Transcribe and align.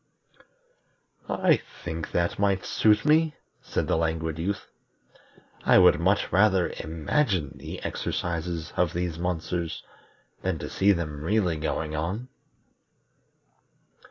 "I 1.29 1.57
think 1.83 2.11
that 2.11 2.39
might 2.39 2.65
suit 2.65 3.05
me," 3.05 3.35
said 3.61 3.85
the 3.87 3.95
Languid 3.97 4.39
Youth. 4.39 4.65
"I 5.63 5.77
would 5.77 5.99
much 5.99 6.31
rather 6.31 6.73
imagine 6.79 7.51
the 7.59 7.83
exercises 7.83 8.73
of 8.75 8.93
these 8.93 9.19
monsters 9.19 9.83
than 10.41 10.57
to 10.57 10.71
see 10.71 10.91
them 10.91 11.23
really 11.23 11.55
going 11.57 11.95
on." 11.95 12.29